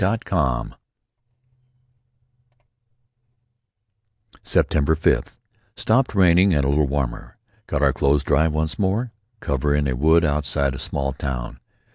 "September 4.41 4.95
fifth: 4.95 5.39
Stopped 5.75 6.15
raining 6.15 6.55
and 6.55 6.65
a 6.65 6.69
little 6.69 6.87
warmer. 6.87 7.37
Got 7.67 7.83
our 7.83 7.93
clothes 7.93 8.23
dry 8.23 8.47
once 8.47 8.79
more. 8.79 9.11
Cover 9.41 9.75
in 9.75 9.87
a 9.87 9.95
wood 9.95 10.25
outside 10.25 10.73
a 10.73 10.79
small 10.79 11.13
town. 11.13 11.59